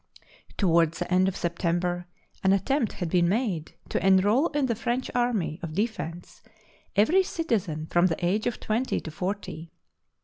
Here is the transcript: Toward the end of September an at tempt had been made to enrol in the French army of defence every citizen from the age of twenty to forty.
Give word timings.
Toward 0.57 0.93
the 0.93 1.13
end 1.13 1.27
of 1.27 1.35
September 1.35 2.07
an 2.43 2.53
at 2.53 2.65
tempt 2.65 2.93
had 2.93 3.07
been 3.07 3.29
made 3.29 3.75
to 3.89 4.03
enrol 4.03 4.47
in 4.47 4.65
the 4.65 4.73
French 4.73 5.11
army 5.13 5.59
of 5.61 5.75
defence 5.75 6.41
every 6.95 7.21
citizen 7.21 7.85
from 7.85 8.07
the 8.07 8.25
age 8.25 8.47
of 8.47 8.59
twenty 8.59 8.99
to 8.99 9.11
forty. 9.11 9.69